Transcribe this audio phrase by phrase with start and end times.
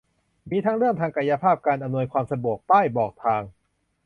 [0.49, 3.41] มีทั้งเรื่องทางกายภาพ การอำนวยความสะดวก ป้ายบอกทาง